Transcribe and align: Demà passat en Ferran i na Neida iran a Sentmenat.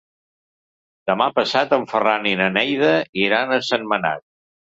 Demà 1.09 1.25
passat 1.39 1.75
en 1.77 1.85
Ferran 1.91 2.25
i 2.31 2.33
na 2.41 2.49
Neida 2.55 2.89
iran 3.27 3.53
a 3.59 3.63
Sentmenat. 3.71 4.27